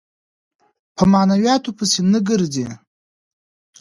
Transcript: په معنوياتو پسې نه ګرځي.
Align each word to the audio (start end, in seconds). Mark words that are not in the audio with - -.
په 0.95 1.03
معنوياتو 1.11 1.69
پسې 1.77 2.01
نه 2.13 2.19
ګرځي. 2.27 2.67